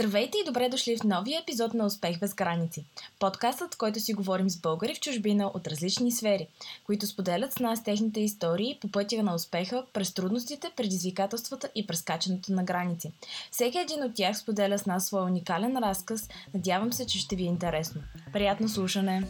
[0.00, 2.84] Здравейте и добре дошли в новия епизод на Успех без граници.
[3.18, 6.46] Подкастът, в който си говорим с българи в чужбина от различни сфери,
[6.86, 12.52] които споделят с нас техните истории по пътя на успеха през трудностите, предизвикателствата и прескачането
[12.52, 13.12] на граници.
[13.50, 16.28] Всеки един от тях споделя с нас своя уникален разказ.
[16.54, 18.02] Надявам се, че ще ви е интересно.
[18.32, 19.22] Приятно слушане!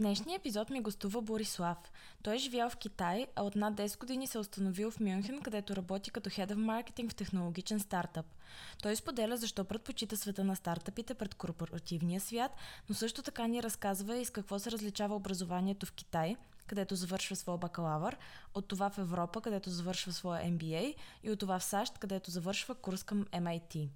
[0.00, 1.78] Днешния епизод ми гостува Борислав.
[2.22, 5.42] Той е живял в Китай, а от над 10 години се е установил в Мюнхен,
[5.42, 8.26] където работи като Head of Marketing в технологичен стартъп.
[8.82, 12.52] Той споделя защо предпочита света на стартъпите пред корпоративния свят,
[12.88, 16.36] но също така ни разказва и с какво се различава образованието в Китай,
[16.66, 18.16] където завършва своя бакалавър,
[18.54, 22.74] от това в Европа, където завършва своя MBA и от това в САЩ, където завършва
[22.74, 23.88] курс към MIT.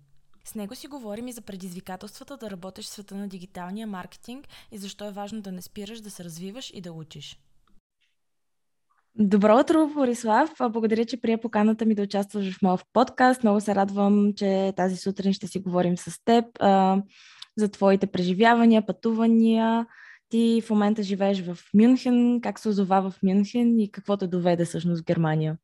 [0.45, 4.79] С него си говорим и за предизвикателствата да работиш в света на дигиталния маркетинг и
[4.79, 7.39] защо е важно да не спираш, да се развиваш и да учиш.
[9.19, 10.51] Добро утро, Борислав.
[10.59, 13.43] Благодаря, че прие поканата ми да участваш в моят подкаст.
[13.43, 17.03] Много се радвам, че тази сутрин ще си говорим с теб а,
[17.57, 19.87] за твоите преживявания, пътувания.
[20.29, 22.41] Ти в момента живееш в Мюнхен.
[22.43, 25.57] Как се озова в Мюнхен и какво те доведе всъщност в Германия?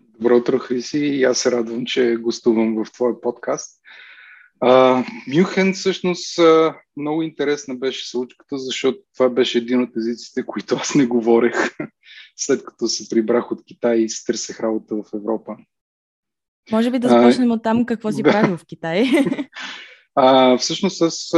[0.00, 0.98] Добро утро, Хриси.
[0.98, 3.80] И аз се радвам, че гостувам в твоя подкаст.
[4.60, 6.38] А, Мюнхен всъщност
[6.96, 11.54] много интересна беше случката, защото това беше един от езиците, които аз не говорех
[12.36, 15.56] след като се прибрах от Китай и се търсех работа в Европа.
[16.72, 18.30] Може би да започнем от там какво си да.
[18.30, 19.04] правил в Китай.
[20.16, 21.30] А, всъщност аз,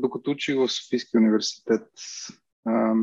[0.00, 1.88] докато учих в Софийския университет,
[2.64, 2.94] а,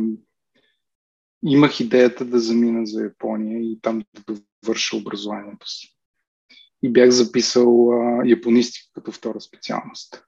[1.45, 5.98] имах идеята да замина за Япония и там да довърша образованието си
[6.83, 10.23] и бях записал а, японистика като втора специалност.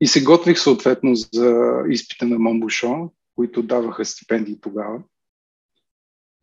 [0.00, 5.02] И се готвих съответно за изпита на Момбушо, които даваха стипендии тогава.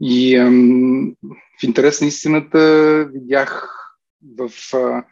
[0.02, 1.16] И ам,
[1.60, 3.72] в интерес на истината видях
[4.38, 5.06] в, а,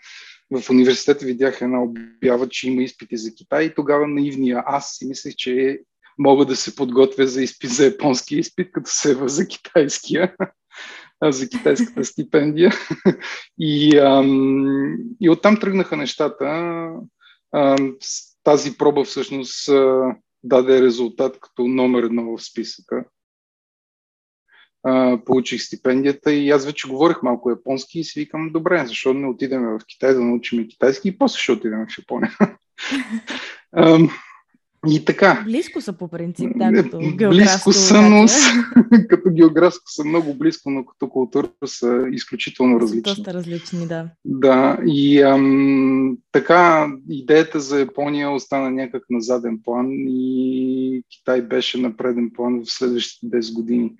[0.51, 5.07] в университета видях една обява, че има изпити за Китай и тогава наивния аз си
[5.07, 5.79] мислех, че
[6.17, 10.35] мога да се подготвя за изпит за японски изпит, като се за китайския
[11.23, 12.71] за китайската стипендия.
[13.59, 16.45] И, ам, и оттам тръгнаха нещата.
[17.55, 17.95] Ам,
[18.43, 19.69] тази проба всъщност
[20.43, 23.05] даде резултат като номер едно в списъка.
[24.85, 29.27] А, получих стипендията и аз вече говорих малко японски и си викам, добре, защо не
[29.27, 32.37] отидем в Китай да научим китайски и после ще отидем в Япония.
[34.87, 35.43] И така.
[35.45, 36.99] Близко са по принцип, да, като
[37.29, 38.25] Близко са, но
[39.09, 43.01] като географско са много близко, но като култура са изключително различни.
[43.01, 44.09] Доста различни, да.
[44.25, 51.77] Да, и ам, така идеята за Япония остана някак на заден план и Китай беше
[51.77, 53.91] на преден план в следващите 10 години.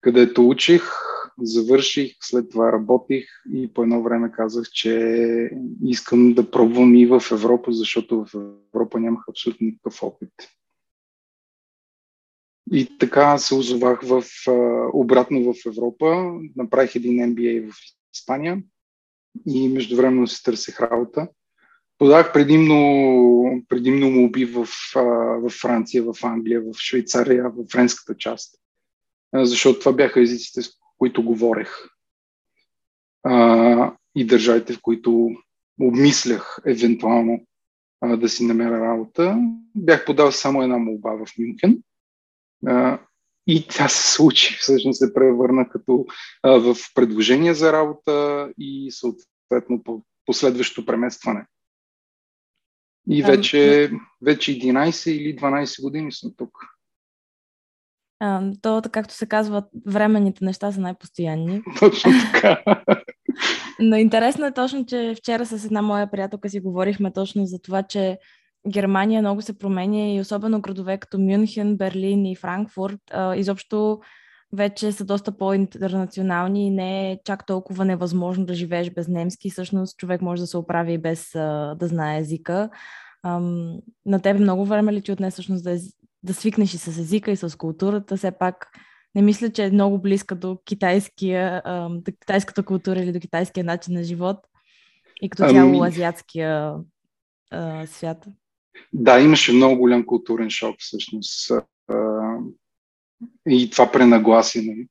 [0.00, 0.82] Където учих,
[1.42, 5.50] завърших, след това работих и по едно време казах, че
[5.84, 10.32] искам да пробвам и в Европа, защото в Европа нямах абсолютно никакъв опит.
[12.72, 14.24] И така се озовах в,
[14.92, 17.74] обратно в Европа, направих един MBA в
[18.14, 18.62] Испания
[19.46, 21.28] и междувременно си търсех работа.
[21.98, 24.68] Подах предимно, предимно молби в,
[25.42, 28.54] в Франция, в Англия, в Швейцария, в френската част,
[29.34, 30.60] защото това бяха езиците,
[30.98, 31.88] които говорех.
[33.22, 35.30] А, и държавите, в които
[35.80, 37.46] обмислях евентуално
[38.00, 39.38] а, да си намеря работа.
[39.74, 41.82] Бях подал само една молба в Мюнхен.
[42.66, 42.98] А,
[43.46, 44.56] и тя се случи.
[44.60, 46.06] Всъщност се превърна като
[46.42, 51.46] а, в предложение за работа и съответно по последващо преместване.
[53.10, 53.90] И вече,
[54.22, 56.77] вече 11 или 12 години съм тук.
[58.20, 61.62] А, то, както се казва, временните неща са най-постоянни.
[61.80, 62.62] Точно така.
[63.80, 67.82] Но интересно е точно, че вчера с една моя приятелка си говорихме точно за това,
[67.82, 68.18] че
[68.68, 74.00] Германия много се променя и особено градове като Мюнхен, Берлин и Франкфурт а, изобщо
[74.52, 79.50] вече са доста по-интернационални и не е чак толкова невъзможно да живееш без немски.
[79.50, 82.70] Всъщност човек може да се оправи и без а, да знае езика.
[83.22, 83.76] Ам,
[84.06, 85.76] на тебе много време ли ти отне всъщност да,
[86.22, 88.16] да свикнеш и с езика, и с културата.
[88.16, 88.68] Все пак
[89.14, 93.94] не мисля, че е много близка до, китайския, до китайската култура или до китайския начин
[93.94, 94.36] на живот
[95.22, 95.88] и като цяло ами...
[95.88, 96.74] азиатския
[97.50, 98.26] а, свят.
[98.92, 101.52] Да, имаше много голям културен шок всъщност.
[103.48, 104.86] и това пренагласине.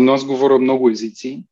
[0.00, 1.44] но аз говоря много езици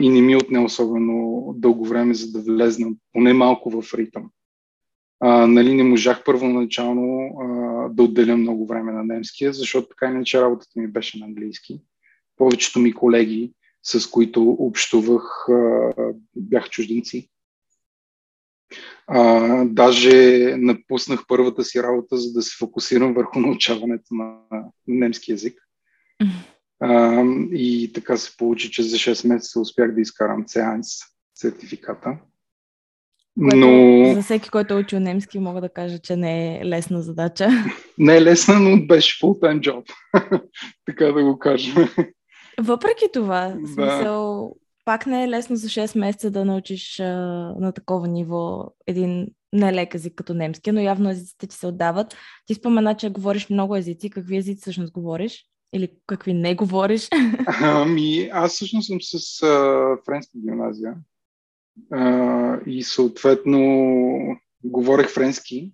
[0.00, 4.30] и не ми отне особено дълго време, за да влезна поне малко в ритъм
[5.20, 10.40] а, нали, не можах първоначално а, да отделя много време на немския, защото така иначе
[10.40, 11.80] работата ми беше на английски.
[12.36, 15.46] повечето ми колеги, с които общувах,
[16.36, 17.28] бяха чужденци.
[19.06, 24.38] А, даже напуснах първата си работа, за да се фокусирам върху научаването на
[24.86, 25.60] немски язик.
[26.80, 30.80] А, и така се получи, че за 6 месеца успях да изкарам C1
[31.34, 32.18] сертификата.
[33.40, 34.14] Което, но...
[34.14, 37.48] За всеки, който е учил немски, мога да кажа, че не е лесна задача.
[37.98, 39.92] Не е лесна, но беше full-time job.
[40.86, 41.88] така да го кажа.
[42.60, 43.68] Въпреки това, да.
[43.68, 44.52] смисъл,
[44.84, 47.04] пак не е лесно за 6 месеца да научиш а,
[47.58, 52.16] на такова ниво един нелек език като немски, но явно езиците ти се отдават.
[52.46, 54.10] Ти спомена, че говориш много езици.
[54.10, 55.44] Какви езици всъщност говориш?
[55.74, 57.08] Или какви не говориш?
[57.62, 60.94] Ами, аз всъщност съм с а, френска гимназия.
[61.90, 63.60] А, и съответно
[64.64, 65.72] говорех френски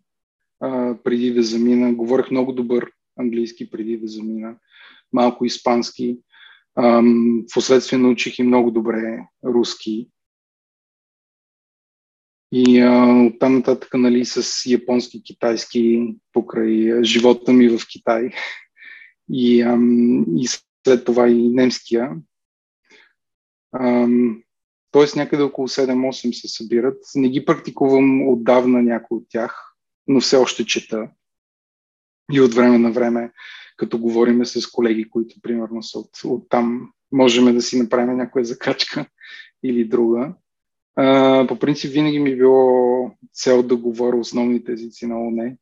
[0.60, 1.94] а, преди да замина.
[1.94, 4.56] Говорех много добър английски преди да замина.
[5.12, 6.18] Малко испански.
[6.76, 10.08] Ам, впоследствие научих и много добре руски.
[12.52, 18.30] И а, оттам нататък нали, с японски, китайски, покрай живота ми в Китай.
[19.32, 20.46] И, ам, и
[20.86, 22.10] след това и немския.
[23.72, 24.43] Ам,
[24.94, 26.98] тоест някъде около 7-8 се събират.
[27.14, 29.74] Не ги практикувам отдавна някой от тях,
[30.06, 31.08] но все още чета.
[32.32, 33.32] И от време на време
[33.76, 38.44] като говорим с колеги, които примерно са от, от там, можем да си направим някоя
[38.44, 39.06] закачка
[39.64, 40.34] или друга.
[40.96, 45.56] А, по принцип винаги ми е било цел да говоря основните езици на ОНЕ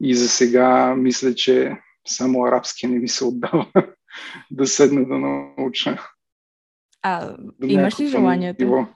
[0.00, 1.76] и за сега мисля, че
[2.06, 3.66] само арабски не ми се отдава
[4.50, 6.15] да седна да науча.
[7.08, 8.64] А да имаш ли желанието?
[8.64, 8.86] Ниво.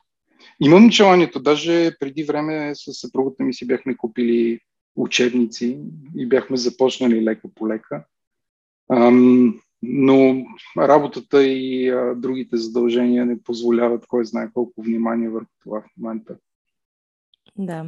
[0.61, 1.41] Имам желанието.
[1.41, 4.61] Даже преди време с съпругата ми си бяхме купили
[4.97, 5.81] учебници
[6.17, 8.05] и бяхме започнали лека по лека.
[8.93, 10.45] Ам, но
[10.79, 16.37] работата и а, другите задължения не позволяват кой знае колко внимание върху това в момента.
[17.59, 17.87] Да,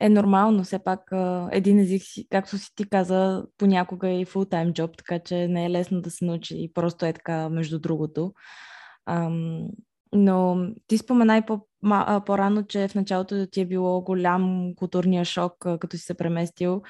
[0.00, 0.64] е нормално.
[0.64, 1.00] Все пак
[1.52, 5.70] един език, както си ти каза, понякога е и фултайм джоб, така че не е
[5.70, 8.32] лесно да се научи и просто е така между другото.
[9.06, 9.68] Ам,
[10.12, 11.60] но ти спомена и по,
[12.26, 16.82] по-рано, че в началото ти е било голям културния шок, като си се преместил.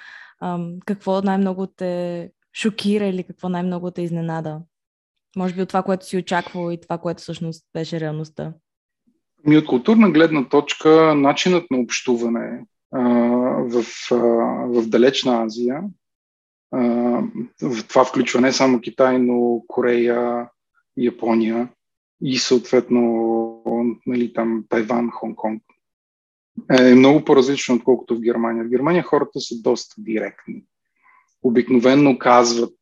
[0.43, 4.61] Ам, какво най-много те шокира или какво най-много те изненада?
[5.37, 8.53] Може би от това, което си очаквал и това, което всъщност беше реалността.
[9.47, 13.01] Ми от културна гледна точка, начинът на общуване а,
[13.69, 14.17] в, а,
[14.67, 15.83] в далечна Азия,
[16.71, 16.81] а,
[17.63, 20.49] в това включва не само Китай, но Корея,
[20.97, 21.69] Япония
[22.23, 25.61] и съответно нали, там Тайван, Хонг-Конг,
[26.79, 28.65] е много по-различно, отколкото в Германия.
[28.65, 30.65] В Германия хората са доста директни
[31.45, 32.79] обикновенно казват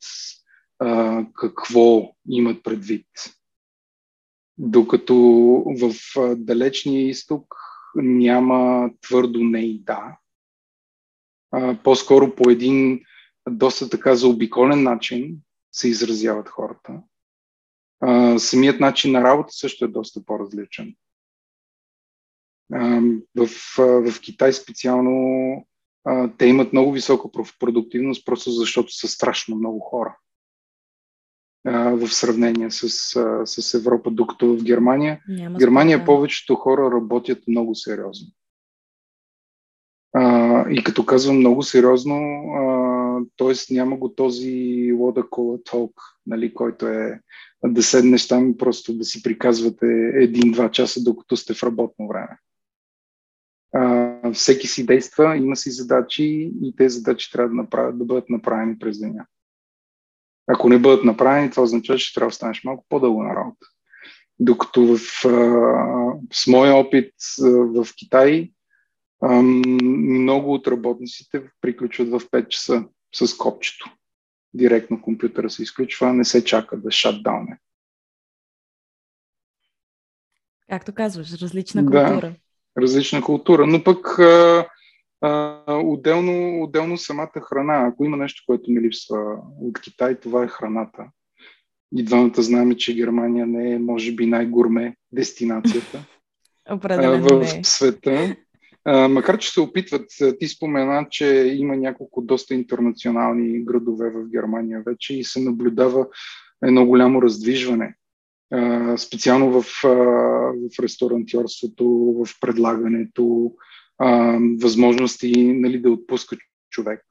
[0.79, 3.06] а, какво имат предвид.
[4.58, 5.14] Докато
[5.81, 5.94] в
[6.37, 7.55] далечния изток
[7.94, 10.19] няма твърдо не и да.
[11.50, 13.00] А, по-скоро по един
[13.49, 15.37] доста така заобиколен начин
[15.73, 17.00] се изразяват хората.
[18.04, 20.94] А, самият начин на работа също е доста по-различен.
[22.72, 23.00] А,
[23.37, 25.12] в, в Китай специално
[26.04, 27.28] а, те имат много висока
[27.60, 30.16] продуктивност, просто защото са страшно много хора
[31.64, 32.84] а, в сравнение с,
[33.16, 36.06] а, с Европа, докато в Германия, Няма Германия спорта.
[36.06, 38.29] повечето хора работят много сериозно.
[40.15, 42.19] А, и като казвам много сериозно,
[43.36, 43.74] т.е.
[43.74, 47.20] няма го този вода кола толк, нали, който е
[47.64, 52.38] да седнеш там просто да си приказвате един-два часа, докато сте в работно време
[53.72, 58.31] а, всеки си действа, има си задачи и тези задачи трябва да, направят, да бъдат
[58.31, 59.26] направени през деня.
[60.46, 63.66] Ако не бъдат направени, това означава, че трябва да останеш малко по-дълго на работа.
[64.38, 68.50] Докато в, а, с моя опит а, в Китай,
[69.22, 69.42] а,
[69.82, 73.90] много от работниците приключват в 5 часа с копчето.
[74.54, 77.58] Директно компютъра се изключва, не се чака да шатдауне.
[80.70, 82.20] Както казваш, различна култура.
[82.20, 82.34] Да
[82.78, 83.66] различна култура.
[83.66, 84.66] Но пък а,
[85.20, 87.86] а, отделно, отделно самата храна.
[87.86, 91.04] Ако има нещо, което ми липсва от Китай, това е храната.
[91.96, 96.04] И двамата знаем, че Германия не е, може би, най-гурме дестинацията
[96.70, 97.42] в.
[97.42, 97.60] Е.
[97.64, 98.36] света.
[98.84, 100.06] А, макар, че се опитват,
[100.41, 106.06] ти спомена, че има няколко доста интернационални градове в Германия вече и се наблюдава
[106.65, 107.94] едно голямо раздвижване
[108.96, 111.84] специално в, в ресторантьорството,
[112.24, 113.53] в предлагането,
[114.60, 116.36] възможности нали, да отпуска
[116.70, 117.05] човек.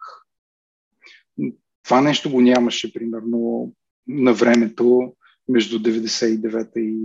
[1.84, 3.74] Това нещо го нямаше, примерно,
[4.08, 5.14] на времето.
[5.50, 6.98] между 99-та и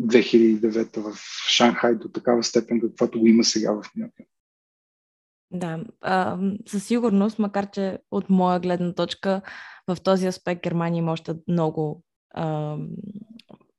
[0.00, 1.16] 2009 в
[1.48, 4.26] Шанхай до такава степен, каквато го има сега в Мюнхен.
[5.50, 9.42] Да, а, със сигурност, макар че от моя гледна точка
[9.88, 12.02] в този аспект Германия има още много
[12.34, 12.76] а,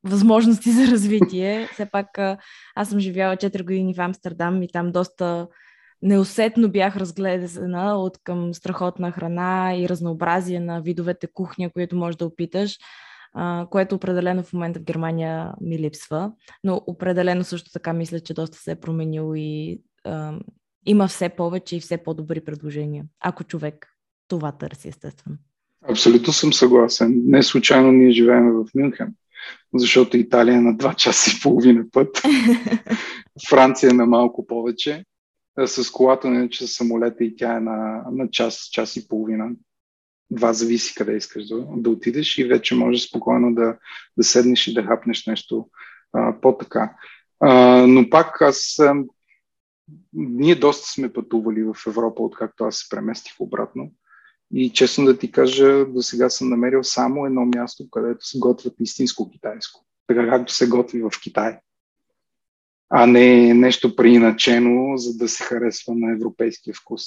[0.04, 1.68] възможности за развитие.
[1.74, 2.38] Все пак а,
[2.76, 5.48] аз съм живяла 4 години в Амстердам и там доста
[6.02, 12.26] неусетно бях разгледана от към страхотна храна и разнообразие на видовете кухня, които можеш да
[12.26, 12.78] опиташ,
[13.34, 16.32] а, което определено в момента в Германия ми липсва.
[16.64, 20.34] Но определено също така мисля, че доста се е променил и а,
[20.86, 23.88] има все повече и все по-добри предложения, ако човек
[24.28, 25.38] това търси, естествено.
[25.90, 27.22] Абсолютно съм съгласен.
[27.26, 29.16] Не случайно ние живеем в Мюнхен,
[29.76, 32.22] защото Италия е на 2 часа и половина път,
[33.50, 35.06] Франция е на малко повече,
[35.66, 39.50] с колата, не че с самолета и тя е на, на час, час и половина.
[40.32, 43.78] Два зависи къде искаш да, да отидеш и вече можеш спокойно да,
[44.18, 45.70] да седнеш и да хапнеш нещо
[46.14, 46.94] а, по-така.
[47.40, 48.80] А, но пак аз
[50.14, 53.92] ние доста сме пътували в Европа, откакто аз се преместих обратно.
[54.54, 58.74] И честно да ти кажа, до сега съм намерил само едно място, където се готвят
[58.80, 59.86] истинско китайско.
[60.08, 61.60] Така както се готви в Китай.
[62.90, 67.04] А не нещо преиначено, за да се харесва на европейския вкус.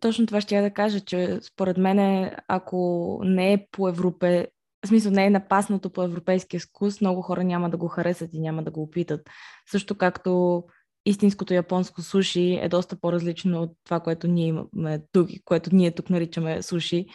[0.00, 4.46] Точно това ще я да кажа, че според мен, ако не е по европе,
[4.84, 8.40] в смисъл не е напаснато по европейския вкус, много хора няма да го харесат и
[8.40, 9.30] няма да го опитат.
[9.70, 10.62] Също както
[11.08, 16.10] истинското японско суши е доста по-различно от това, което ние имаме тук, което ние тук
[16.10, 17.06] наричаме суши.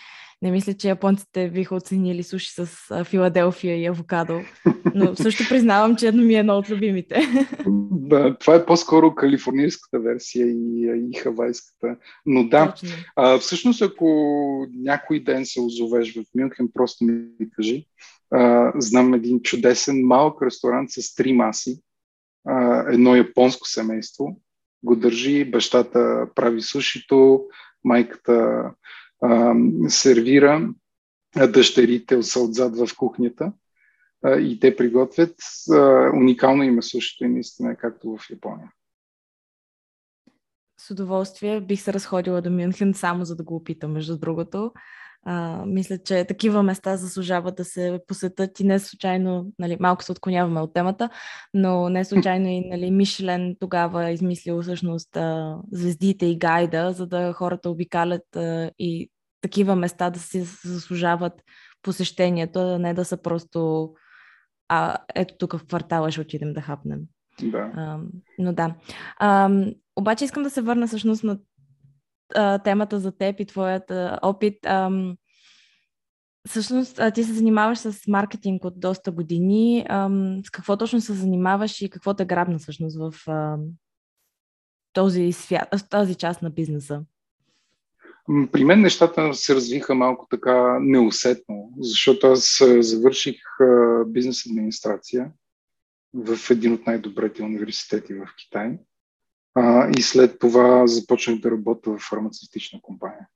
[0.41, 2.67] Не мисля, че японците биха оценили суши с
[3.03, 4.39] Филаделфия и авокадо,
[4.95, 7.21] но също признавам, че едно ми е едно от любимите.
[8.05, 11.95] Да, това е по-скоро калифорнийската версия и, и хавайската.
[12.25, 12.73] Но да,
[13.15, 14.07] а, всъщност ако
[14.75, 17.85] някой ден се озовеш в Мюнхен, просто ми кажи.
[18.31, 21.81] А, знам един чудесен малък ресторант с три маси,
[22.87, 24.41] едно японско семейство
[24.83, 27.45] го държи, бащата прави сушито,
[27.83, 28.63] майката
[29.21, 29.55] а,
[29.87, 30.69] сервира,
[31.35, 33.53] а дъщерите са отзад в кухнята
[34.23, 35.35] а, и те приготвят.
[35.71, 38.71] А, уникално има сушито и наистина е както в Япония.
[40.79, 44.71] С удоволствие бих се разходила до Мюнхен само за да го опитам, между другото.
[45.25, 50.11] А, мисля, че такива места заслужават да се посетят и не случайно, нали, малко се
[50.11, 51.09] отклоняваме от темата,
[51.53, 57.07] но не случайно и нали, Мишлен тогава е измислил всъщност а, звездите и гайда, за
[57.07, 59.09] да хората обикалят а, и
[59.41, 61.33] такива места да си заслужават
[61.81, 63.89] посещението, а не да са просто
[64.67, 66.99] а, ето тук в квартала ще отидем да хапнем.
[67.41, 67.71] Да.
[67.75, 67.99] А,
[68.39, 68.75] но да.
[69.17, 69.49] А,
[69.95, 71.37] обаче искам да се върна всъщност на
[72.35, 74.65] а, темата за теб и твоят а, опит.
[74.65, 74.89] А,
[76.47, 79.85] всъщност, а, ти се занимаваш с маркетинг от доста години.
[79.89, 80.09] А,
[80.45, 83.57] с какво точно се занимаваш и какво те грабна всъщност в а,
[84.93, 87.01] този, свят, този част на бизнеса?
[88.51, 93.35] При мен нещата се развиха малко така неусетно, защото аз завърших
[94.07, 95.31] бизнес администрация
[96.13, 98.77] в един от най-добрите университети в Китай.
[99.55, 103.27] А, и след това започнах да работя в фармацевтична компания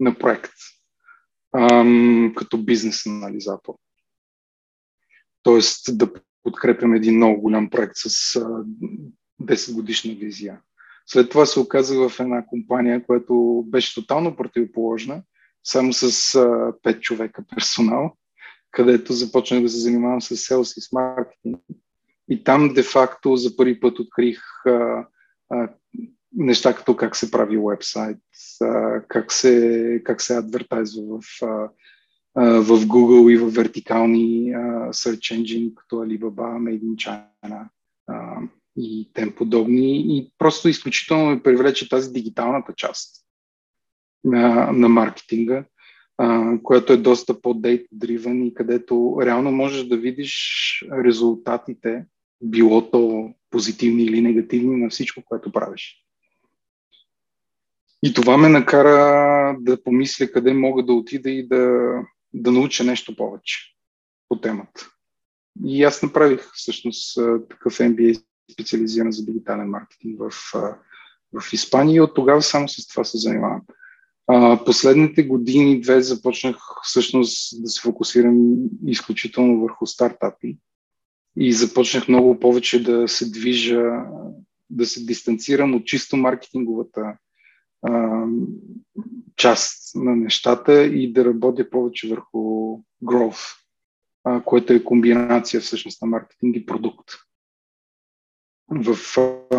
[0.00, 0.52] на проект,
[1.56, 3.74] ам, като бизнес анализатор.
[5.42, 8.64] Тоест да подкрепям един много голям проект с а,
[9.42, 10.60] 10 годишна визия.
[11.06, 15.22] След това се оказах в една компания, която беше тотално противоположна,
[15.64, 16.08] само с а,
[16.82, 18.16] 5 човека персонал,
[18.70, 21.60] където започнах да се занимавам с селс и с маркетинг.
[22.30, 25.06] И там де-факто за първи път открих а,
[26.32, 28.18] неща като как се прави вебсайт,
[29.08, 31.40] как се, как се адвертайзва в,
[32.36, 34.54] в Google и в вертикални
[34.90, 37.68] search engine, като Alibaba, Made in China
[38.76, 40.18] и тем подобни.
[40.18, 43.24] И просто изключително ме привлече тази дигиталната част
[44.24, 45.64] на, на маркетинга,
[46.62, 52.06] която е доста по-дейт-дривен и където реално можеш да видиш резултатите,
[52.42, 56.04] било то позитивни или негативни на всичко, което правиш.
[58.02, 61.92] И това ме накара да помисля къде мога да отида и да,
[62.34, 63.74] да науча нещо повече
[64.28, 64.88] по темата.
[65.64, 67.18] И аз направих всъщност
[67.50, 70.30] такъв MBA специализиран за дигитален маркетинг в,
[71.32, 73.62] в Испания и от тогава само с това се занимавам.
[74.66, 78.54] Последните години, две, започнах всъщност да се фокусирам
[78.86, 80.58] изключително върху стартапи
[81.36, 83.82] и започнах много повече да се движа,
[84.70, 87.16] да се дистанцирам от чисто маркетинговата
[87.82, 88.24] а,
[89.36, 92.38] част на нещата и да работя повече върху
[93.04, 93.56] growth,
[94.24, 97.08] а, което е комбинация всъщност на маркетинг и продукт
[98.70, 99.56] в, а,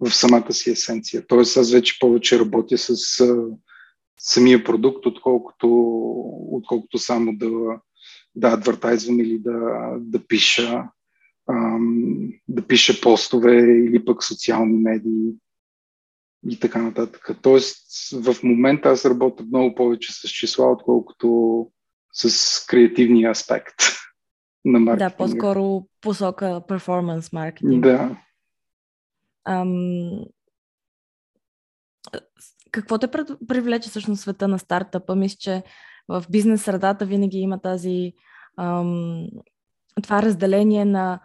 [0.00, 1.26] в самата си есенция.
[1.26, 3.46] Тоест аз вече повече работя с а,
[4.18, 5.68] самия продукт, отколкото,
[6.52, 7.80] отколкото само да,
[8.38, 10.88] да адвертайзвам или да, да пиша
[12.48, 15.32] да пиша постове или пък социални медии
[16.48, 17.30] и така нататък.
[17.42, 21.66] Тоест, в момента аз работя много повече с числа, отколкото
[22.12, 23.74] с креативния аспект
[24.64, 25.10] на маркетинга.
[25.10, 27.84] Да, по-скоро посока перформанс маркетинг.
[27.84, 28.22] Да.
[29.44, 30.24] Ам...
[32.70, 33.08] Какво те
[33.48, 35.16] привлече всъщност света на стартъпа?
[35.16, 35.62] Мисля, че
[36.08, 38.12] в бизнес средата винаги има тази
[38.58, 39.26] ам...
[40.02, 41.20] това разделение на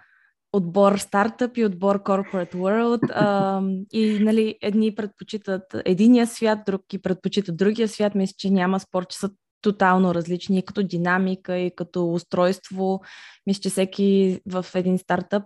[0.53, 3.11] отбор стартъп и отбор corporate world.
[3.13, 3.61] А,
[3.91, 8.15] и нали, едни предпочитат единия свят, други предпочитат другия свят.
[8.15, 9.29] Мисля, че няма спор, че са
[9.61, 13.01] тотално различни и като динамика, и като устройство.
[13.47, 15.43] Мисля, че всеки в един стартъп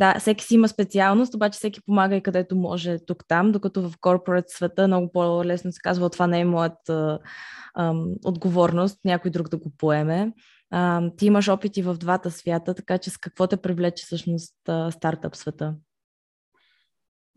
[0.00, 4.50] да, всеки си има специалност, обаче всеки помага и където може тук-там, докато в корпорат
[4.50, 7.18] света много по-лесно се казва, това не е моята
[8.24, 10.32] отговорност, някой друг да го поеме.
[10.70, 14.54] А, ти имаш опити в двата свята, така че с какво те привлече всъщност
[14.90, 15.74] стартъп света?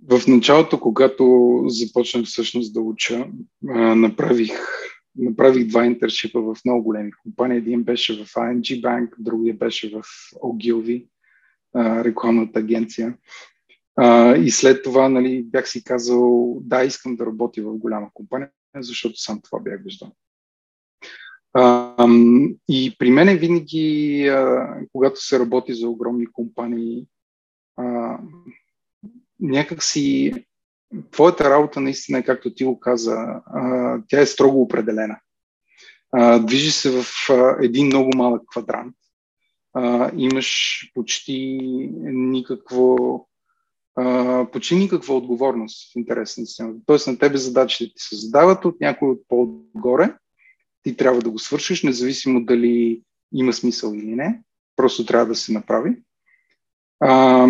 [0.09, 3.27] В началото, когато започнах всъщност да уча,
[3.95, 4.51] направих,
[5.15, 7.57] направих два интершипа в много големи компании.
[7.57, 10.03] Един беше в ING Bank, другия беше в
[10.35, 11.07] Ogilvy,
[11.75, 13.17] рекламната агенция.
[14.43, 19.17] И след това нали, бях си казал, да, искам да работя в голяма компания, защото
[19.17, 20.11] сам това бях виждал.
[22.03, 22.07] А,
[22.69, 27.05] и при мен винаги, а, когато се работи за огромни компании,
[27.77, 28.17] а,
[29.39, 30.33] някакси
[31.11, 35.19] твоята работа наистина е, както ти го каза, а, тя е строго определена.
[36.11, 38.95] А, движи се в а, един много малък квадрант.
[39.73, 41.59] А, имаш почти
[42.03, 42.97] никакво
[43.95, 46.79] а, почти никаква отговорност в интерес на системата.
[46.85, 50.15] Тоест на тебе задачите ти се задават от някой от по-отгоре
[50.83, 53.01] ти трябва да го свършиш, независимо дали
[53.33, 54.41] има смисъл или не.
[54.75, 55.95] Просто трябва да се направи.
[56.99, 57.47] А,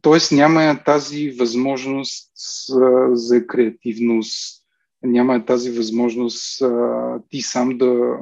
[0.00, 2.32] тоест няма тази възможност
[2.72, 4.64] а, за креативност,
[5.02, 8.16] няма тази възможност а, ти сам да,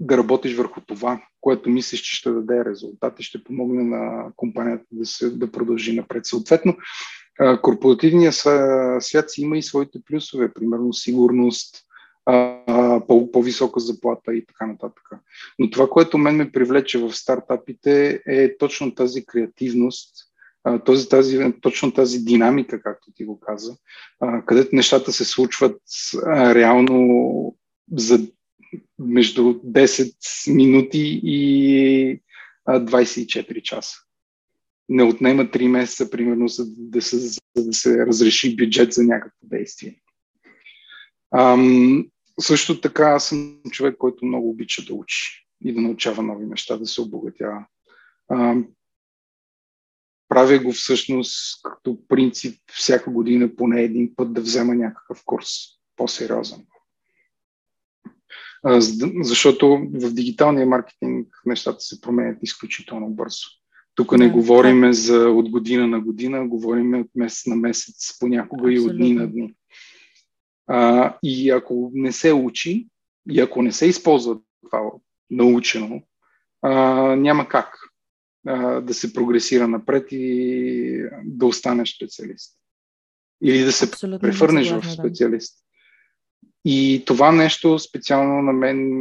[0.00, 4.86] да работиш върху това, което мислиш, че ще даде резултат и ще помогне на компанията
[4.90, 6.26] да, се, да продължи напред.
[6.26, 6.76] Съответно,
[7.62, 8.34] корпоративният
[9.00, 11.89] свят си има и своите плюсове, примерно сигурност,
[13.06, 15.08] по- по-висока заплата и така нататък.
[15.58, 20.10] Но това, което мен ме привлече в стартапите е точно тази креативност,
[20.84, 23.76] този, тази, точно тази динамика, както ти го каза,
[24.46, 25.80] където нещата се случват
[26.26, 27.56] реално
[27.92, 28.18] за
[28.98, 32.20] между 10 минути и
[32.68, 33.96] 24 часа.
[34.88, 39.46] Не отнема 3 месеца, примерно, за да се, за да се разреши бюджет за някакво
[39.46, 40.00] действие.
[42.40, 46.76] Също така аз съм човек, който много обича да учи и да научава нови неща,
[46.76, 47.66] да се обогатява.
[48.32, 48.68] Ам,
[50.28, 55.48] правя го всъщност като принцип всяка година поне един път да взема някакъв курс
[55.96, 56.66] по-сериозен.
[58.62, 58.80] А,
[59.22, 63.46] защото в дигиталния маркетинг нещата се променят изключително бързо.
[63.94, 64.92] Тук не да, говориме да.
[64.92, 68.88] за от година на година, говориме от месец на месец, понякога Абсолютно.
[68.88, 69.54] и от дни на дни.
[70.72, 72.88] А, и ако не се учи,
[73.30, 74.90] и ако не се използва това
[75.30, 76.02] научено,
[76.62, 76.72] а,
[77.16, 77.78] няма как
[78.46, 82.56] а, да се прогресира напред и да останеш специалист.
[83.44, 85.58] Или да се Абсолютно превърнеш в специалист.
[86.64, 89.00] И това нещо специално на мен,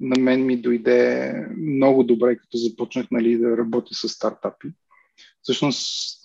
[0.00, 4.68] на мен ми дойде много добре, като започнах нали, да работя с стартапи.
[5.42, 6.17] Всъщност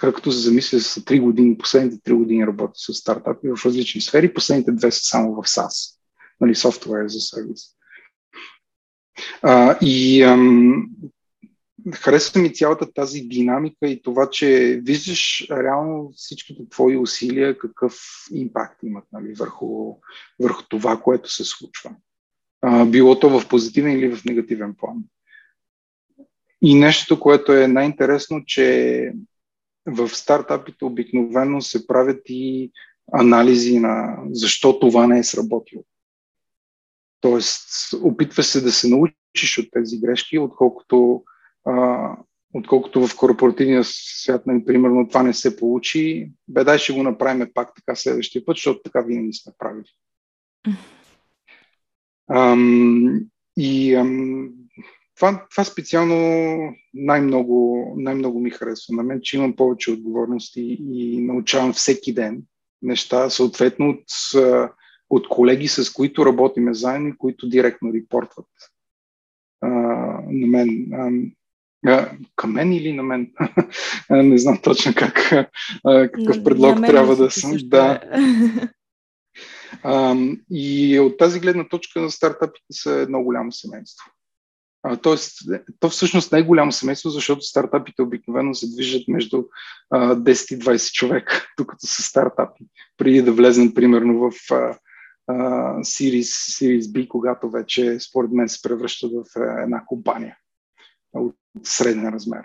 [0.00, 4.34] както се замисля, са 3 години, последните 3 години работя с стартапи в различни сфери,
[4.34, 5.96] последните две са само в SaaS,
[6.40, 7.60] нали, Software за сервис.
[9.42, 10.90] А, и ам,
[11.94, 17.94] харесва ми цялата тази динамика и това, че виждаш реално всичките твои усилия, какъв
[18.32, 19.94] импакт имат нали, върху,
[20.40, 21.90] върху това, което се случва.
[22.62, 24.96] А, било то в позитивен или в негативен план.
[26.62, 29.12] И нещо, което е най-интересно, че
[29.86, 32.72] в стартапите обикновено се правят и
[33.12, 35.84] анализи на защо това не е сработило.
[37.20, 41.24] Тоест, опитваш се да се научиш от тези грешки, отколкото,
[41.66, 42.16] а,
[42.54, 47.48] отколкото в корпоративния свят, нали, примерно, това не се получи, бе дай ще го направим
[47.54, 49.88] пак така следващия път, защото така винаги сме правили.
[52.32, 53.20] Ам,
[53.56, 54.48] и ам,
[55.20, 56.16] това, това специално
[56.94, 62.42] най-много, най-много ми харесва на мен, че имам повече отговорности и научавам всеки ден
[62.82, 64.04] неща, съответно от,
[65.10, 68.46] от колеги, с които работиме заедно и които директно репортват
[69.60, 69.68] а,
[70.30, 70.86] на мен.
[71.86, 73.32] А, към мен или на мен?
[74.10, 75.14] Не знам точно как,
[75.84, 77.56] какъв предлог трябва да съм.
[77.64, 78.00] Да.
[79.82, 80.16] А,
[80.50, 84.10] и от тази гледна точка стартапите са едно голямо семейство.
[84.82, 85.38] А, тоест,
[85.80, 89.44] то всъщност не е голямо семейство, защото стартапите обикновено се движат между
[89.90, 92.64] а, 10 и 20 човека, докато са стартапи,
[92.96, 94.78] преди да влезнем примерно в а,
[95.26, 95.34] а,
[95.78, 100.36] Series, Series B, когато вече според мен се превръща в а, една компания
[101.12, 102.44] от среден размер.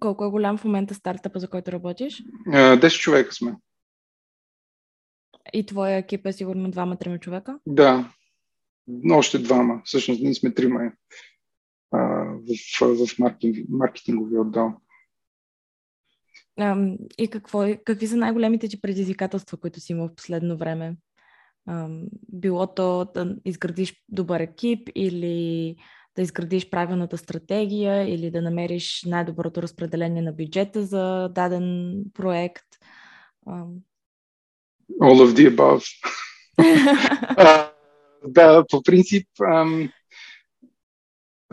[0.00, 2.22] Колко е голям в момента стартапа, за който работиш?
[2.48, 3.56] 10 човека сме.
[5.52, 7.58] И твоя екип е сигурно двама-трима човека?
[7.66, 8.12] Да,
[9.10, 9.82] още двама.
[9.84, 10.92] Всъщност ние сме трима
[11.92, 11.98] а,
[12.80, 14.72] в, в маркетинг, маркетингови отдел.
[17.18, 20.96] И какво, какви са най-големите ти предизвикателства, които си имал в последно време?
[22.32, 25.76] Било то да изградиш добър екип или
[26.16, 32.66] да изградиш правилната стратегия или да намериш най-доброто разпределение на бюджета за даден проект?
[35.00, 35.84] All of the above.
[38.26, 39.90] да, по принцип, ам,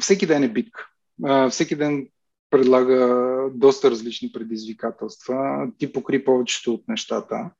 [0.01, 0.87] всеки ден е бик.
[1.23, 2.07] А, всеки ден
[2.49, 5.67] предлага доста различни предизвикателства.
[5.77, 7.51] Ти покри повечето от нещата.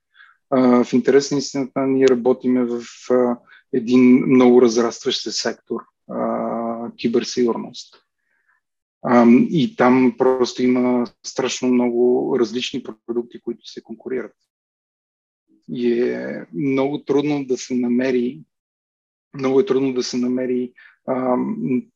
[0.50, 3.38] А, в интерес на истината ние работиме в а,
[3.74, 7.96] един много разрастващ се сектор а, киберсигурност.
[9.04, 14.36] А, и там просто има страшно много различни продукти, които се конкурират.
[15.70, 18.42] И е много трудно да се намери
[19.34, 20.72] много е трудно да се намери
[21.08, 21.36] а,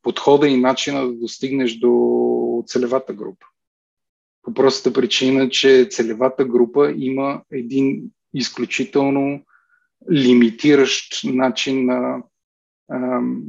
[0.02, 3.46] подхода и начина да достигнеш до целевата група.
[4.44, 9.44] По простата причина, че целевата група има един изключително
[10.12, 12.24] лимитиращ начин на,
[12.90, 12.98] а,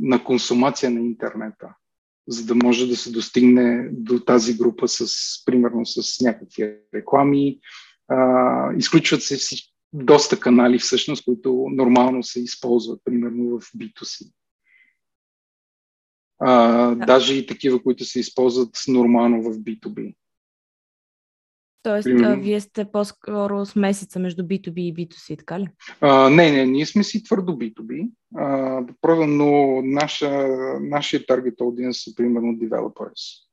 [0.01, 1.75] на консумация на интернета,
[2.29, 5.07] за да може да се достигне до тази група с,
[5.45, 7.59] примерно, с някакви реклами.
[8.09, 14.33] А, изключват се всички доста канали всъщност, които нормално се използват, примерно в B2C.
[16.39, 17.07] А, да.
[17.07, 20.15] Даже и такива, които се използват нормално в B2B.
[21.83, 22.33] Тоест, Примерно...
[22.33, 25.69] а, вие сте по-скоро с месеца между B2B и B2C, така ли?
[26.01, 30.31] А, не, не, ние сме си твърдо B2B, а, но наша,
[30.81, 33.52] нашия таргет аудиенс са примерно developers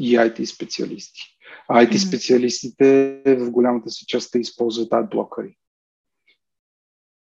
[0.00, 1.20] и IT специалисти.
[1.68, 5.56] А IT специалистите в голямата си част използват адблокъри.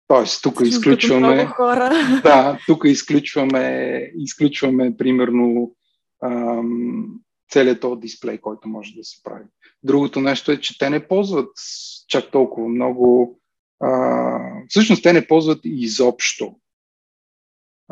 [0.09, 1.47] Тоест, тук изключваме.
[1.47, 1.91] Хора.
[2.23, 5.75] Да, тук изключваме, изключваме примерно
[6.25, 7.21] ам,
[7.51, 9.45] целият този дисплей, който може да се прави.
[9.83, 11.51] Другото нещо е, че те не ползват
[12.09, 13.39] чак толкова много.
[13.81, 16.57] А, всъщност, те не ползват изобщо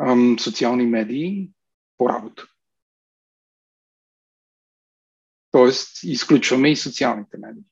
[0.01, 1.49] ам, социални медии
[1.97, 2.47] по работа.
[5.51, 7.63] Тоест, изключваме и социалните медии.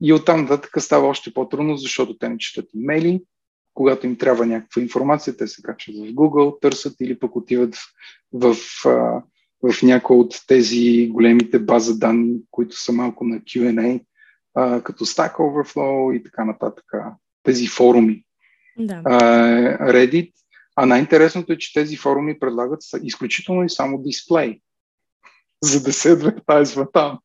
[0.00, 3.22] И оттам нататък става още по-трудно, защото те не четат имейли.
[3.74, 7.76] Когато им трябва някаква информация, те се качват в Google, търсят или пък отиват
[8.32, 9.22] в, в,
[9.62, 14.04] в някои от тези големите база данни, които са малко на Q&A,
[14.82, 16.84] като Stack Overflow и така нататък.
[17.42, 18.24] Тези форуми.
[18.78, 19.02] Да.
[19.80, 20.32] Reddit.
[20.76, 24.60] А най-интересното е, че тези форуми предлагат изключително и само дисплей
[25.64, 27.18] за да се адвертайзва там.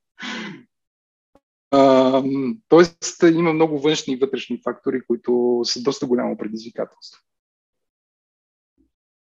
[1.71, 2.23] А,
[2.67, 7.21] тоест има много външни и вътрешни фактори, които са доста голямо предизвикателство.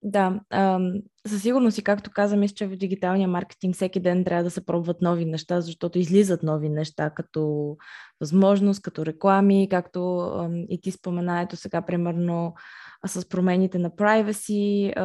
[0.04, 0.40] Да,
[1.28, 4.66] със сигурност и както каза, мисля, че в дигиталния маркетинг всеки ден трябва да се
[4.66, 7.76] пробват нови неща, защото излизат нови неща, като
[8.20, 12.54] възможност, като реклами, както ам, и ти спомена, ето сега, примерно,
[13.08, 14.96] с промените на privacy,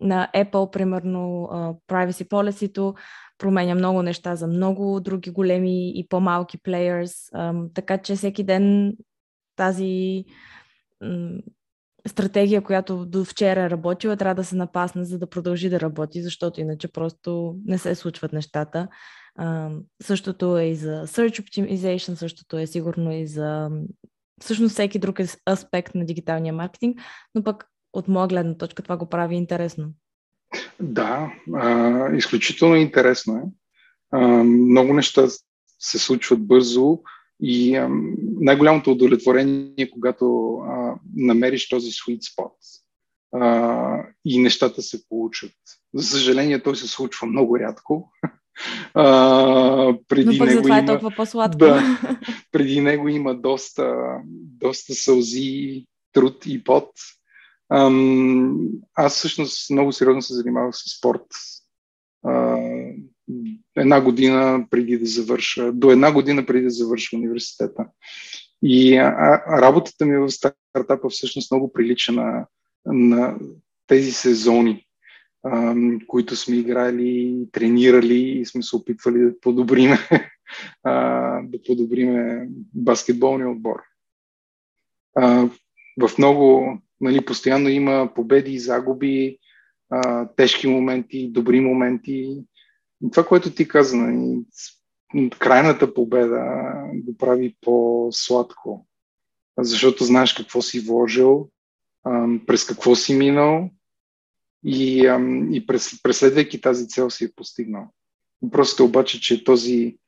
[0.00, 1.48] на Apple, примерно,
[1.88, 2.94] privacy policy
[3.38, 7.12] променя много неща за много други големи и по-малки плеерс,
[7.74, 8.96] така че всеки ден
[9.56, 10.24] тази
[12.08, 16.22] стратегия, която до вчера е работила, трябва да се напасне, за да продължи да работи,
[16.22, 18.88] защото иначе просто не се случват нещата.
[20.02, 23.70] същото е и за Search Optimization, същото е сигурно и за
[24.40, 25.20] всъщност всеки друг
[25.50, 27.00] аспект на дигиталния маркетинг,
[27.34, 29.88] но пък от моя гледна точка това го прави интересно.
[30.80, 33.42] Да, а, изключително интересно е.
[34.10, 35.26] А, много неща
[35.78, 36.98] се случват бързо
[37.40, 37.88] И а,
[38.40, 42.52] най-голямото удовлетворение е когато а, намериш този sweet spot
[43.34, 45.52] а, и нещата се получат.
[45.94, 48.12] За съжаление, той се случва много рядко.
[48.94, 51.58] А, преди Но пък него това е има, е толкова по-сладко.
[51.58, 51.98] Да,
[52.56, 54.16] преди него има доста,
[54.60, 56.90] доста сълзи, труд и пот.
[57.72, 61.26] Ам, аз всъщност много сериозно се занимавах с спорт.
[62.24, 62.58] А,
[63.76, 67.86] една година преди да завърша, до една година преди да завърша университета.
[68.62, 69.12] И а,
[69.62, 72.46] работата ми в стартапа всъщност много прилича на,
[72.86, 73.38] на
[73.86, 74.85] тези сезони,
[76.06, 79.98] които сме играли, тренирали и сме се опитвали да подобриме,
[81.44, 83.82] да подобриме баскетболния отбор.
[86.00, 89.38] В много, нали, постоянно има победи и загуби,
[90.36, 92.44] тежки моменти, добри моменти.
[93.12, 94.44] Това, което ти каза, нали,
[95.38, 96.62] крайната победа
[96.94, 98.86] го прави по-сладко,
[99.58, 101.48] защото знаеш какво си вложил,
[102.46, 103.70] през какво си минал
[104.66, 104.98] и,
[105.52, 107.92] и през, преследвайки тази цел си е постигнал.
[108.52, 109.98] Просто обаче, че този,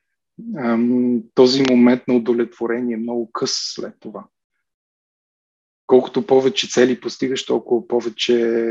[1.34, 4.26] този момент на удовлетворение е много къс след това.
[5.86, 8.64] Колкото повече цели постигаш, толкова повече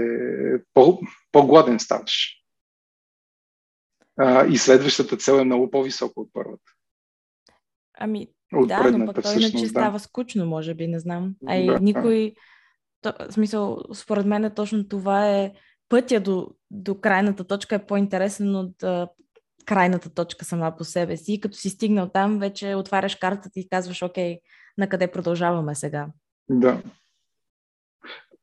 [0.74, 1.00] по,
[1.32, 2.44] по-гладен ставаш.
[4.52, 6.72] и следващата цел е много по-висока от първата.
[8.00, 9.68] Ами, от да, но пък той иначе да.
[9.68, 11.36] става скучно, може би, не знам.
[11.48, 12.34] А и да, никой,
[13.02, 15.54] то, в смисъл, според мен е точно това е
[15.90, 19.08] пътя до, до крайната точка е по-интересен от а,
[19.66, 21.34] крайната точка сама по себе си.
[21.34, 24.40] И като си стигнал там, вече отваряш картата и казваш, окей,
[24.78, 26.08] на къде продължаваме сега.
[26.50, 26.82] Да.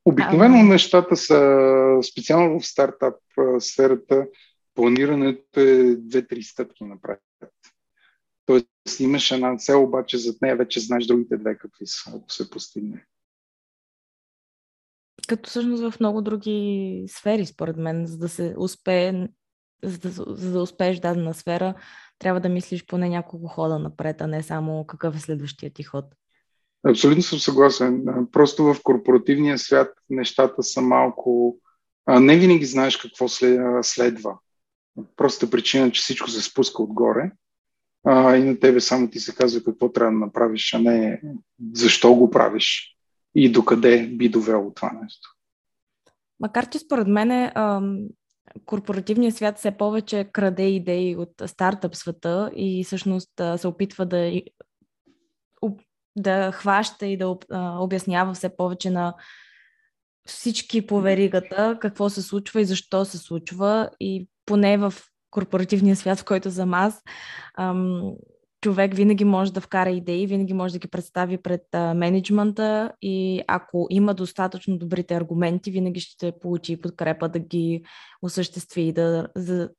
[0.04, 3.14] Обикновено а, нещата са, специално в стартап
[3.58, 4.26] сферата,
[4.74, 7.20] планирането е две-три стъпки напред.
[8.46, 12.50] Тоест имаш една цел, обаче зад нея вече знаеш другите две какви са, ако се
[12.50, 13.06] постигне
[15.26, 19.28] като всъщност в много други сфери, според мен, за да се успее,
[19.82, 21.74] за да, за да успееш дадена сфера,
[22.18, 26.04] трябва да мислиш поне няколко хода напред, а не само какъв е следващия ти ход.
[26.88, 28.04] Абсолютно съм съгласен.
[28.32, 31.58] Просто в корпоративния свят нещата са малко...
[32.08, 33.28] Не винаги знаеш какво
[33.82, 34.38] следва.
[35.16, 37.32] Просто причина, че всичко се спуска отгоре
[38.08, 41.22] и на тебе само ти се казва какво трябва да направиш, а не
[41.72, 42.93] защо го правиш
[43.34, 45.28] и докъде би довело това нещо.
[46.40, 47.52] Макар, че според мен е,
[48.64, 54.42] корпоративният свят все повече краде идеи от стартъп света и всъщност се опитва да,
[56.16, 57.36] да хваща и да
[57.80, 59.14] обяснява все повече на
[60.26, 64.94] всички по веригата какво се случва и защо се случва и поне в
[65.30, 67.02] корпоративния свят, в който съм аз,
[68.64, 73.42] човек винаги може да вкара идеи, винаги може да ги представи пред а, менеджмента и
[73.48, 77.82] ако има достатъчно добрите аргументи, винаги ще получи подкрепа да ги
[78.22, 79.70] осъществи и да за,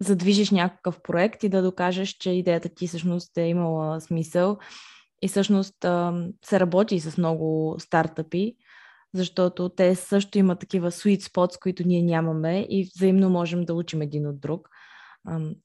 [0.00, 4.58] задвижиш някакъв проект и да докажеш, че идеята ти всъщност е имала смисъл.
[5.22, 8.56] И всъщност а, се работи с много стартъпи,
[9.14, 14.02] защото те също имат такива sweet spots, които ние нямаме и взаимно можем да учим
[14.02, 14.68] един от друг,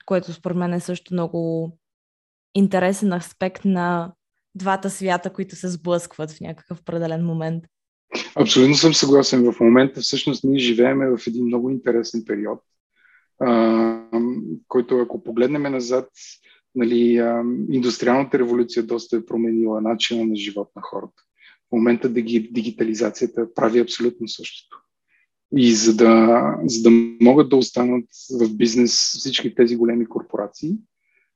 [0.06, 1.72] което според мен е също много
[2.56, 4.14] интересен аспект на
[4.56, 7.64] двата свята, които се сблъскват в някакъв определен момент.
[8.36, 9.52] Абсолютно съм съгласен.
[9.52, 12.60] В момента всъщност ние живееме в един много интересен период,
[14.68, 16.10] който ако погледнем назад,
[16.76, 17.24] нали,
[17.70, 21.24] индустриалната революция доста е променила начина на живот на хората.
[21.70, 24.78] В момента дигитализацията прави абсолютно същото.
[25.58, 26.90] И за да, за да
[27.22, 28.06] могат да останат
[28.40, 30.76] в бизнес всички тези големи корпорации,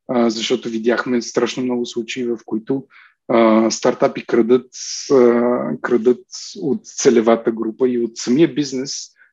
[0.07, 2.87] а, защото видяхме страшно много случаи, в които
[3.27, 4.71] а, стартапи крадат,
[5.11, 6.25] а, крадат
[6.61, 8.91] от целевата група и от самия бизнес,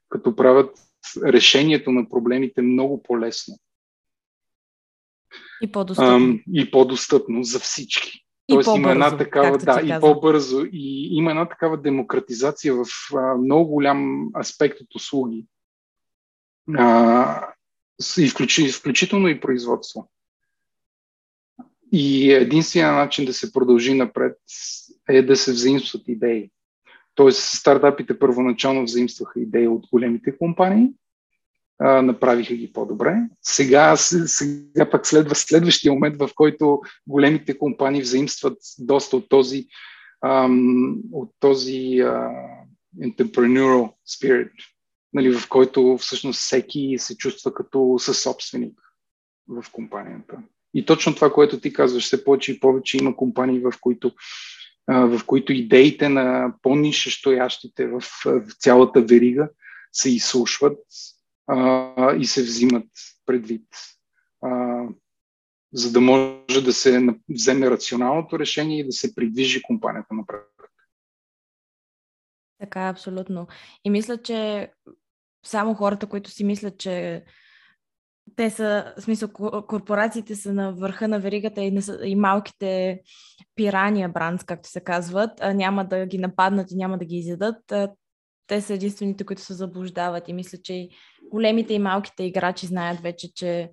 [0.08, 0.78] като правят
[1.24, 3.58] решението на проблемите много по-лесно.
[5.62, 6.34] И по-достъпно.
[6.34, 8.24] А, и по-достъпно за всички.
[8.48, 10.64] И Тоест има една такава, да, и по-бързо.
[10.72, 15.46] И има една такава демократизация в а, много голям аспект от услуги.
[16.76, 17.54] А,
[18.18, 20.08] и включи, включително и производство.
[21.92, 24.38] И единствения начин да се продължи напред
[25.08, 26.50] е да се взаимстват идеи.
[27.14, 30.88] Тоест, стартапите първоначално взаимстваха идеи от големите компании,
[31.78, 33.16] а, направиха ги по-добре.
[33.42, 39.66] Сега, сега пък следва следващия момент, в който големите компании взаимстват доста от този,
[40.24, 42.30] ам, от този а,
[43.00, 44.52] entrepreneurial spirit,
[45.12, 48.80] нали, в който всъщност всеки се чувства като съсобственик
[49.48, 50.38] в компанията.
[50.74, 54.12] И точно това, което ти казваш, все повече и повече има компании, в които,
[54.88, 59.48] в които идеите на по-нишестоящите в, в цялата верига
[59.92, 60.78] се изслушват
[61.46, 62.88] а, и се взимат
[63.26, 63.66] предвид,
[64.40, 64.82] а,
[65.72, 70.42] за да може да се вземе рационалното решение и да се придвижи компанията напред.
[72.60, 73.46] Така, абсолютно.
[73.84, 74.70] И мисля, че
[75.44, 77.24] само хората, които си мислят, че
[78.36, 79.28] те са, в смисъл,
[79.68, 83.00] корпорациите са на върха на веригата и, и малките
[83.54, 87.72] пирания брандс, както се казват, няма да ги нападнат и няма да ги изядат.
[88.46, 90.90] Те са единствените, които се заблуждават и мисля, че и
[91.30, 93.70] големите и малките играчи знаят вече, че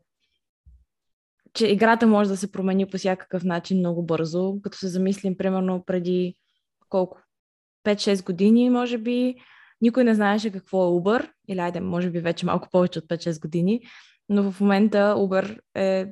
[1.54, 5.84] че играта може да се промени по всякакъв начин много бързо, като се замислим, примерно,
[5.86, 6.36] преди
[6.90, 7.18] колко?
[7.86, 9.36] 5-6 години, може би,
[9.82, 13.42] никой не знаеше какво е Uber, или айде, може би вече малко повече от 5-6
[13.42, 13.82] години,
[14.30, 16.08] но в момента Uber е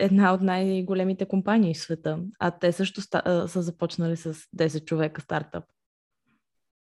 [0.00, 5.20] една от най-големите компании в света, а те също ста, са започнали с 10 човека
[5.20, 5.64] стартъп.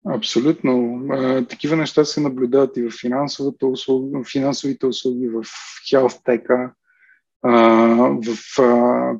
[0.06, 1.02] Абсолютно.
[1.48, 2.90] такива неща се наблюдават и в
[3.66, 5.44] услуга, финансовите услуги, в
[5.88, 6.72] хелфтека,
[7.42, 8.36] в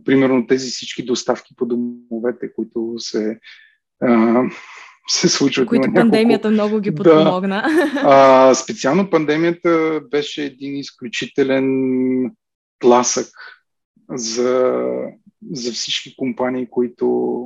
[0.04, 3.40] примерно тези всички доставки по домовете, които се
[5.08, 5.68] се случват.
[5.68, 6.00] Които няколко...
[6.00, 7.62] пандемията много ги подпомогна.
[7.62, 8.02] Да.
[8.04, 11.66] А, специално пандемията беше един изключителен
[12.78, 13.28] тласък
[14.10, 14.82] за,
[15.52, 17.42] за всички компании, които,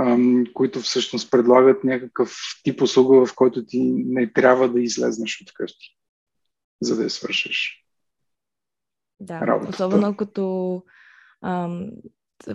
[0.00, 5.52] ам, които всъщност предлагат някакъв тип услуга, в който ти не трябва да излезнеш от
[5.54, 5.96] къщи,
[6.80, 7.84] за да я свършиш.
[9.20, 9.70] Да, работата.
[9.70, 10.82] особено като
[11.42, 11.90] ам,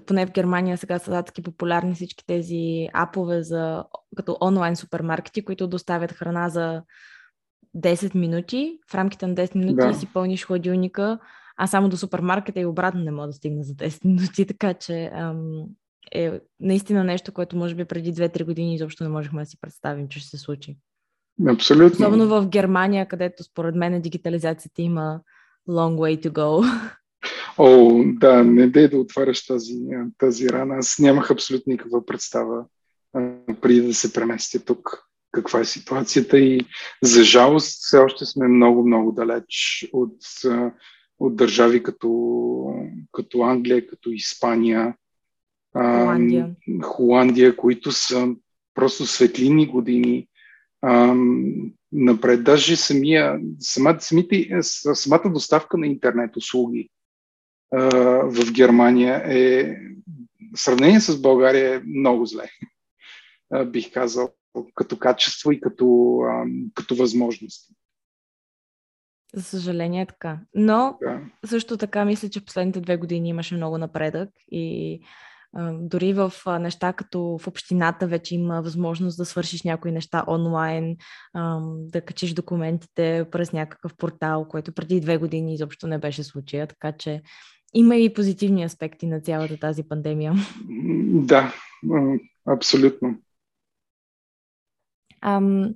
[0.05, 3.83] поне в Германия сега са адски популярни всички тези апове за,
[4.15, 6.83] като онлайн супермаркети, които доставят храна за
[7.77, 8.79] 10 минути.
[8.91, 9.93] В рамките на 10 минути да.
[9.93, 11.19] си пълниш хладилника,
[11.57, 15.11] а само до супермаркета и обратно не мога да стигна за 10 минути, така че
[15.13, 15.65] ам,
[16.13, 20.07] е наистина нещо, което може би преди 2-3 години изобщо не можехме да си представим,
[20.07, 20.77] че ще се случи.
[21.49, 22.05] Абсолютно.
[22.05, 25.21] Особено в Германия, където според мен дигитализацията има
[25.69, 26.65] long way to go.
[27.57, 29.79] О, да, не дей да отваряш тази,
[30.17, 30.75] тази рана.
[30.75, 32.65] Аз нямах абсолютно никаква представа
[33.13, 36.61] а, преди да се преместя тук каква е ситуацията и
[37.03, 40.15] за жалост все още сме много, много далеч от,
[41.19, 42.09] от държави като,
[43.11, 44.95] като Англия, като Испания,
[45.73, 46.49] Холандия.
[46.81, 48.35] А, Холандия, които са
[48.73, 50.27] просто светлини години
[50.81, 51.15] а,
[51.91, 52.43] напред.
[52.43, 56.89] Даже самия, самата, самите, самата доставка на интернет услуги
[57.71, 59.75] в Германия е
[60.55, 62.49] в сравнение с България е много зле,
[63.65, 64.29] бих казал,
[64.75, 66.19] като качество и като,
[66.73, 67.71] като възможност.
[69.33, 70.39] За съжаление е така.
[70.55, 71.21] Но да.
[71.45, 74.99] също така мисля, че последните две години имаше много напредък и
[75.73, 80.97] дори в неща като в общината вече има възможност да свършиш някои неща онлайн,
[81.75, 86.91] да качиш документите през някакъв портал, което преди две години изобщо не беше случая, така
[86.91, 87.21] че
[87.73, 90.33] има и позитивни аспекти на цялата тази пандемия.
[91.27, 91.53] Да,
[92.45, 93.15] абсолютно.
[95.21, 95.75] Ам,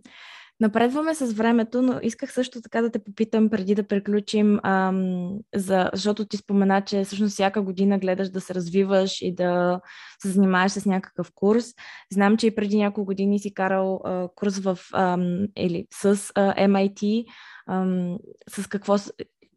[0.60, 5.90] напредваме с времето, но исках също така да те попитам преди да приключим, ам, за,
[5.94, 9.82] защото ти спомена, че всъщност всяка година гледаш да се развиваш и да
[10.22, 11.66] се занимаваш с някакъв курс.
[12.12, 16.68] Знам, че и преди няколко години си карал а, курс в, ам, или с а,
[16.68, 17.26] MIT.
[17.70, 18.18] Ам,
[18.50, 18.98] с какво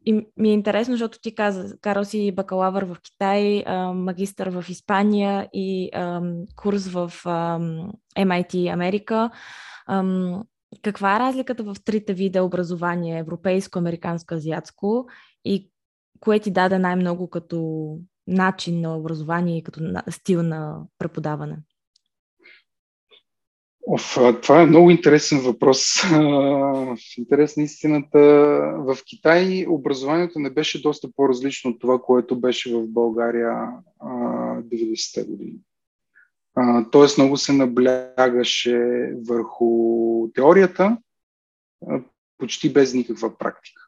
[0.07, 3.65] и ми е интересно, защото ти каза, карал си бакалавър в Китай,
[3.95, 5.91] магистър в Испания и
[6.57, 7.13] курс в
[8.19, 9.31] MIT Америка.
[10.83, 15.07] Каква е разликата в трите вида образование, европейско, американско, азиатско
[15.45, 15.71] и
[16.21, 17.89] кое ти даде най-много като
[18.27, 21.57] начин на образование и като стил на преподаване?
[23.89, 26.03] Оф, това е много интересен въпрос.
[26.13, 28.19] В интерес на истината,
[28.79, 33.69] в Китай образованието не беше доста по-различно от това, което беше в България
[34.03, 35.59] 90-те години.
[36.91, 39.69] Тоест много се наблягаше върху
[40.35, 40.99] теорията,
[42.39, 43.83] почти без никаква практика.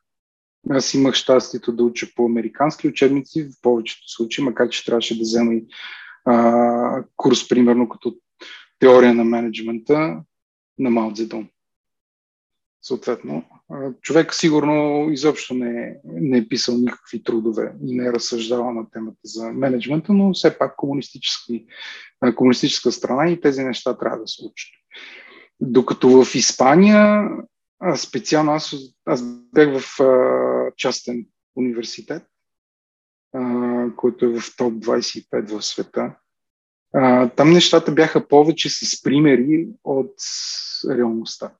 [0.70, 5.22] Аз имах щастието да уча по американски учебници в повечето случаи, макар че трябваше да
[5.22, 5.64] взема и
[7.16, 8.16] курс, примерно като
[8.78, 10.22] теория на менеджмента
[10.78, 11.48] на Мао Цзедун.
[12.82, 13.44] Съответно,
[14.02, 19.18] човек сигурно изобщо не, не е писал никакви трудове и не е разсъждавал на темата
[19.24, 20.76] за менеджмента, но все пак
[22.34, 24.70] комунистическа страна и тези неща трябва да се учат.
[25.60, 27.28] Докато в Испания,
[27.96, 28.74] специално аз,
[29.06, 29.22] аз
[29.54, 29.98] бях в
[30.76, 31.26] частен
[31.56, 32.22] университет
[33.34, 36.14] а, който е в топ 25 в света.
[36.93, 40.14] А, там нещата бяха повече с примери от
[40.91, 41.53] реалността.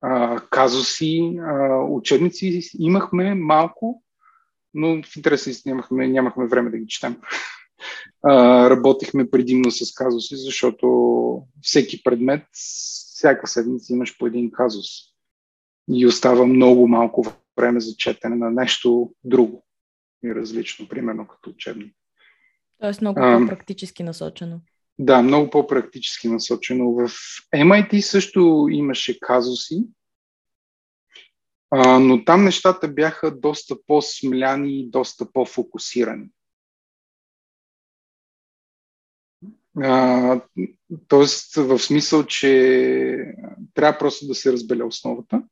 [0.00, 4.02] А, казуси, а, учебници имахме малко,
[4.74, 7.16] но в интерес нямахме, нямахме време да ги четем.
[8.22, 14.86] А, работихме предимно с казуси, защото всеки предмет, всяка седмица имаш по един казус.
[15.92, 17.26] И остава много малко
[17.56, 19.64] време за четене на нещо друго
[20.24, 21.94] и различно, примерно като учебник.
[22.80, 24.60] Тоест много по-практически насочено.
[24.98, 26.92] Да, много по-практически насочено.
[26.92, 27.08] В
[27.54, 29.84] MIT също имаше казуси,
[31.70, 36.28] а, но там нещата бяха доста по-смляни и доста по-фокусирани.
[39.76, 40.40] А,
[41.08, 43.34] тоест, в смисъл, че
[43.74, 45.42] трябва просто да се разбеля основата,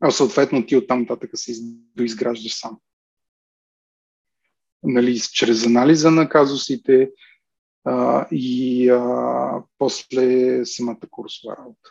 [0.00, 1.52] а съответно ти оттам нататък се
[1.96, 2.78] доизграждаш сам.
[4.82, 7.10] Нали, чрез анализа на казусите
[7.84, 11.90] а, и а, после самата курсова работа,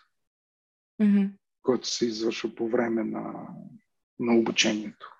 [1.02, 1.30] mm-hmm.
[1.62, 3.48] който се извършва по време на,
[4.20, 5.14] на обучението.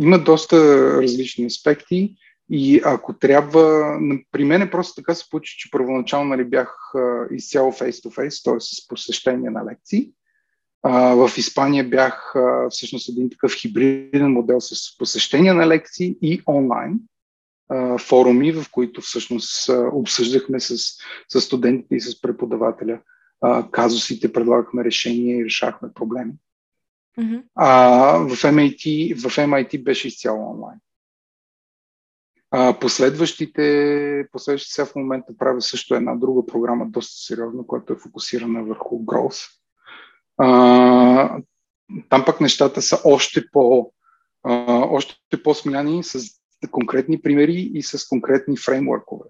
[0.00, 0.56] Има доста
[1.02, 2.16] различни аспекти.
[2.50, 3.98] И ако трябва,
[4.30, 6.76] при мен е просто така се получи, че първоначално нали, бях
[7.32, 8.60] изцяло face-to-face, т.е.
[8.60, 10.12] с посещение на лекции.
[10.92, 12.34] В Испания бях
[12.70, 17.00] всъщност един такъв хибриден модел с посещение на лекции и онлайн
[17.98, 20.76] форуми, в които всъщност обсъждахме с,
[21.28, 23.00] с студентите и с преподавателя
[23.70, 26.32] казусите, предлагахме решения и решахме проблеми.
[27.18, 27.42] Mm-hmm.
[27.54, 30.78] А в MIT, в MIT беше изцяло онлайн.
[32.50, 37.96] А, последващите, последващите сега в момента правя също една друга програма, доста сериозна, която е
[37.96, 39.50] фокусирана върху growth.
[40.38, 41.38] А,
[42.08, 43.92] там пък нещата са още, по,
[44.42, 44.52] а,
[44.90, 46.18] още по-смляни с
[46.70, 49.28] конкретни примери и с конкретни фреймворкове.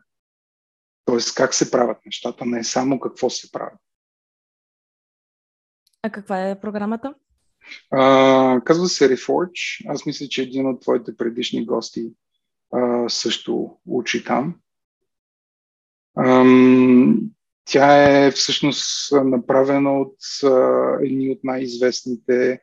[1.05, 3.77] Тоест как се правят нещата, не само какво се прави.
[6.03, 7.15] А каква е програмата?
[7.91, 9.87] А, казва се Reforge.
[9.89, 12.13] Аз мисля, че един от твоите предишни гости
[12.73, 14.61] а, също учи там.
[16.19, 17.21] Ам,
[17.65, 20.17] тя е всъщност направена от
[21.03, 22.63] едни от най-известните,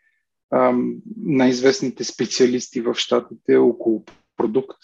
[1.18, 4.06] най-известните специалисти в щатите около
[4.38, 4.82] продукт,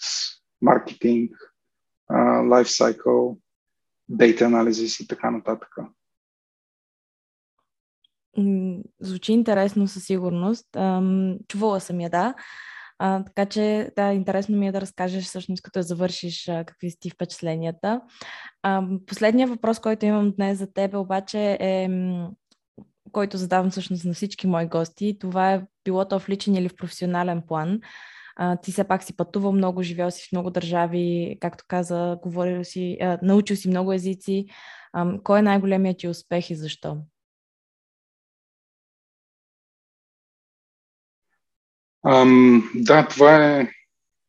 [0.62, 1.30] маркетинг,
[2.48, 3.38] лайфсайкъл,
[4.08, 5.76] дейта анализис и така нататък.
[9.00, 10.66] Звучи интересно със сигурност.
[11.48, 12.34] Чувала съм я, да.
[12.98, 16.96] А, така че, да, интересно ми е да разкажеш всъщност, като завършиш, а, какви си
[17.00, 18.00] ти впечатленията.
[18.62, 21.88] А, последният въпрос, който имам днес за теб, обаче е
[23.12, 25.16] който задавам всъщност на всички мои гости.
[25.20, 27.80] Това е било то в личен или в професионален план.
[28.36, 32.64] А, ти все пак си пътувал много, живял си в много държави, както каза, говорил
[32.64, 34.46] си, а, научил си много езици.
[34.92, 36.96] А, кой е най-големият ти успех и защо?
[42.06, 43.70] Ам, да, това е,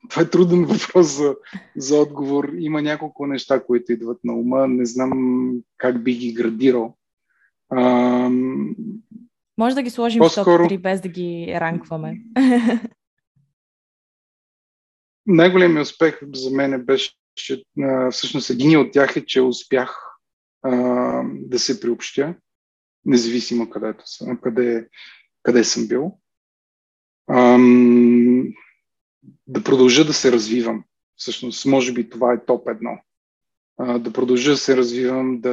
[0.10, 1.36] това е труден въпрос за,
[1.76, 2.52] за отговор.
[2.58, 4.68] Има няколко неща, които идват на ума.
[4.68, 6.96] Не знам как би ги градирал.
[7.72, 8.76] Ам,
[9.60, 10.64] Може да ги сложим по-скоро...
[10.64, 12.22] в топ 3, без да ги ранкваме.
[15.26, 17.64] Най-големият успех за мен беше, че
[18.12, 19.98] всъщност един от тях е, че успях
[20.62, 20.72] а,
[21.26, 22.36] да се приобщя,
[23.06, 24.88] независимо където съм, къде,
[25.44, 26.20] къде съм бил
[27.30, 28.44] ам,
[29.48, 30.84] да продължа да се развивам.
[31.16, 32.98] Всъщност, може би това е топ едно.
[33.78, 35.52] А, да продължа да се развивам, да,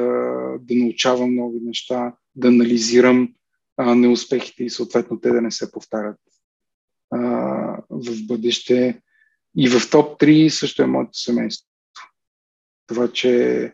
[0.61, 3.35] да научавам нови неща, да анализирам
[3.77, 6.17] а, неуспехите и съответно те да не се повтарят
[7.11, 7.19] а,
[7.91, 9.01] в бъдеще.
[9.57, 11.67] И в топ 3 също е моето семейство.
[12.87, 13.73] Това, че,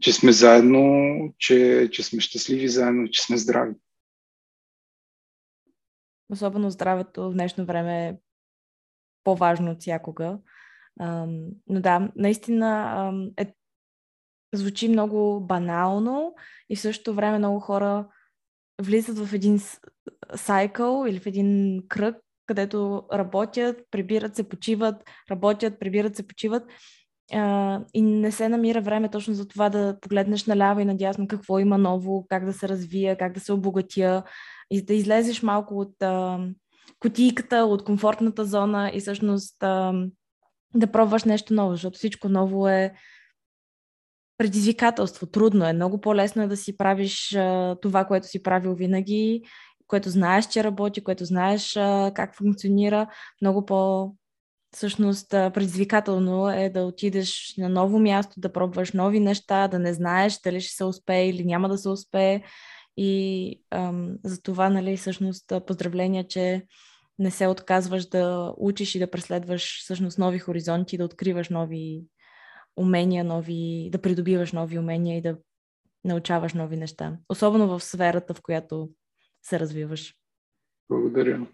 [0.00, 3.74] че сме заедно, че, че сме щастливи заедно, че сме здрави.
[6.30, 8.16] Особено здравето в днешно време е
[9.24, 10.38] по-важно от всякога.
[11.66, 13.54] Но да, наистина е,
[14.54, 16.34] звучи много банално
[16.68, 18.08] и в същото време много хора
[18.82, 19.60] влизат в един
[20.34, 22.16] сайкъл или в един кръг,
[22.46, 26.62] където работят, прибират се, почиват, работят, прибират се, почиват
[27.94, 31.78] и не се намира време точно за това да погледнеш наляво и надясно какво има
[31.78, 34.22] ново, как да се развия, как да се обогатя,
[34.70, 36.38] и да излезеш малко от а,
[37.00, 39.92] кутийката, от комфортната зона и всъщност а,
[40.74, 42.94] да пробваш нещо ново, защото всичко ново е
[44.38, 45.72] предизвикателство, трудно е.
[45.72, 49.42] Много по-лесно е да си правиш а, това, което си правил винаги
[49.86, 53.06] което знаеш, че работи, което знаеш а, как функционира,
[53.42, 54.12] много по
[54.72, 60.40] всъщност предизвикателно е да отидеш на ново място, да пробваш нови неща, да не знаеш
[60.44, 62.42] дали ще се успее или няма да се успее.
[62.96, 66.62] И ам, за това, нали, всъщност, поздравления, че
[67.18, 72.04] не се отказваш да учиш и да преследваш всъщност нови хоризонти, да откриваш нови
[72.76, 75.36] умения, нови, да придобиваш нови умения и да
[76.04, 77.16] научаваш нови неща.
[77.28, 78.90] Особено в сферата, в която
[79.42, 80.14] се развиваш.
[80.90, 81.46] Благодаря.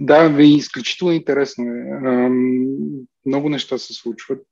[0.00, 2.28] Да, ви изключително интересно е.
[3.26, 4.46] Много неща се случват.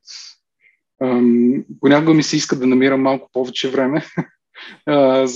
[1.80, 4.04] Понякога ми се иска да намирам малко повече време,
[4.88, 5.26] да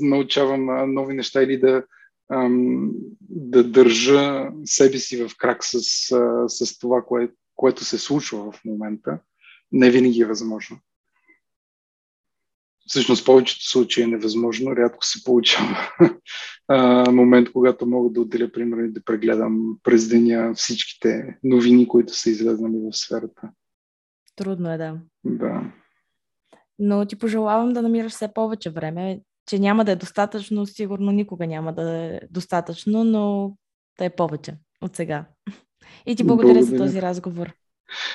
[0.00, 1.84] научавам нови неща или да,
[3.20, 5.80] да държа себе си в крак с,
[6.48, 9.18] с това, кое, което се случва в момента.
[9.72, 10.78] Не винаги е възможно.
[12.86, 14.76] Всъщност, в повечето случаи е невъзможно.
[14.76, 15.76] Рядко се получава
[17.12, 22.30] момент, когато мога да отделя, примерно, и да прегледам през деня всичките новини, които са
[22.30, 23.50] излезнали в сферата.
[24.36, 25.00] Трудно е, да.
[25.24, 25.72] Да.
[26.78, 31.46] Но ти пожелавам да намираш все повече време, че няма да е достатъчно, сигурно никога
[31.46, 33.54] няма да е достатъчно, но
[33.98, 35.24] да е повече от сега.
[36.06, 36.78] И ти благодаря, благодаря.
[36.78, 37.52] за този разговор.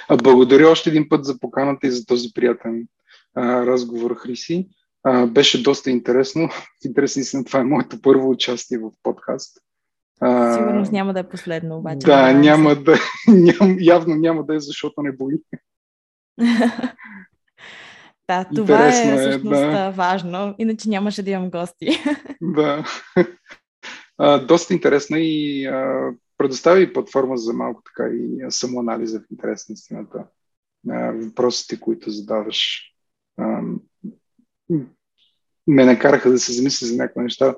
[0.10, 2.88] А благодаря още един път за поканата и за този приятен
[3.36, 4.68] а, разговор, Хриси.
[5.04, 6.50] А, беше доста интересно.
[6.86, 9.58] Интересни си, това е моето първо участие в подкаст.
[10.20, 12.08] А, Сигурно няма да е последно, обаче.
[12.08, 15.36] Да, няма да, ням, явно няма да е, защото не бои.
[18.28, 19.90] Да, това е Интересно е всъщност да.
[19.90, 21.88] важно, иначе нямаше да имам гости.
[22.42, 22.86] да.
[24.18, 29.70] А, доста интересна и а, предоставя и платформа за малко така и самоанализа в интерес
[29.70, 30.26] на истината.
[31.14, 32.82] Въпросите, които задаваш
[35.68, 37.56] ме накараха да се замисля за някои неща,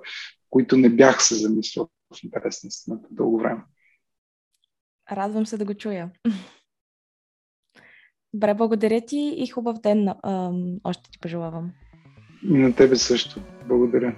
[0.50, 3.62] които не бях се замислил в интерес на истината дълго време.
[5.12, 6.12] Радвам се да го чуя.
[8.34, 10.10] Добре, благодаря ти и хубав ден.
[10.84, 11.72] Още ти пожелавам.
[12.44, 13.42] И на тебе също.
[13.68, 14.16] Благодаря.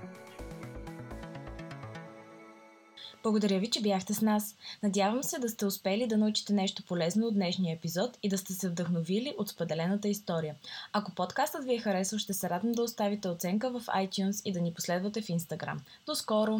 [3.23, 4.55] Благодаря ви, че бяхте с нас.
[4.83, 8.53] Надявам се да сте успели да научите нещо полезно от днешния епизод и да сте
[8.53, 10.55] се вдъхновили от споделената история.
[10.93, 14.61] Ако подкастът ви е харесал, ще се радвам да оставите оценка в iTunes и да
[14.61, 15.77] ни последвате в Instagram.
[16.05, 16.59] До скоро!